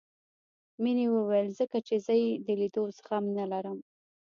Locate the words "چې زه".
1.87-2.13